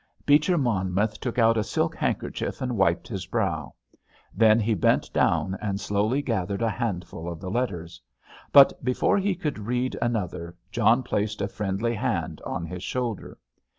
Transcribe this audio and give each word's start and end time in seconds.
Beecher 0.25 0.57
Monmouth 0.57 1.19
took 1.19 1.37
out 1.37 1.59
a 1.59 1.63
silk 1.63 1.95
handkerchief 1.95 2.59
and 2.59 2.75
wiped 2.75 3.07
his 3.07 3.27
brow. 3.27 3.75
Then 4.33 4.59
he 4.59 4.73
bent 4.73 5.13
down 5.13 5.55
and 5.61 5.79
slowly 5.79 6.23
gathered 6.23 6.63
a 6.63 6.71
handful 6.71 7.31
of 7.31 7.39
the 7.39 7.51
letters. 7.51 8.01
But 8.51 8.83
before 8.83 9.19
he 9.19 9.35
could 9.35 9.59
read 9.59 9.95
another, 10.01 10.55
John 10.71 11.03
placed 11.03 11.39
a 11.39 11.47
friendly 11.47 11.93
hand 11.93 12.41
on 12.47 12.65
his 12.65 12.81
shoulder. 12.81 13.37